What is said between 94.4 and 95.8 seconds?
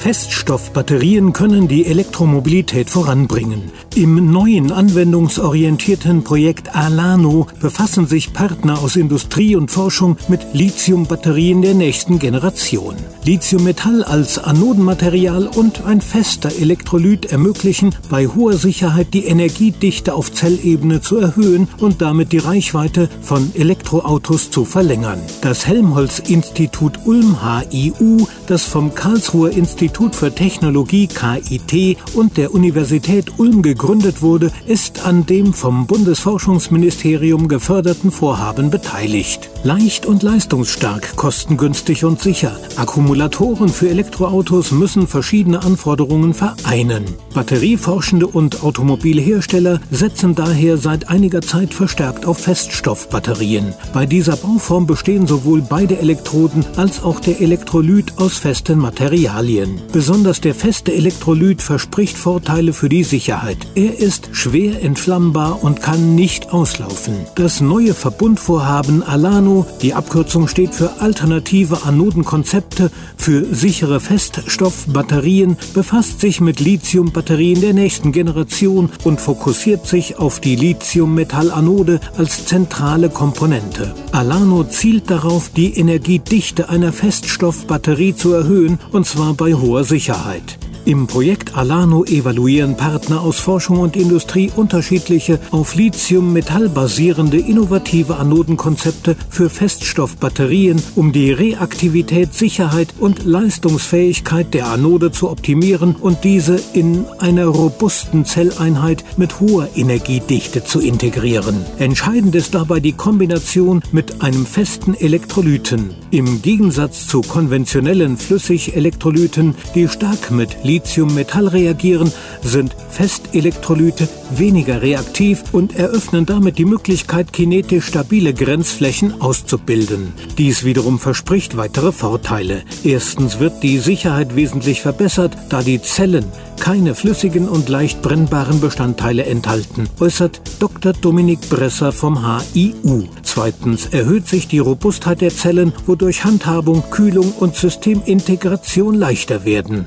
unterschiedliche auf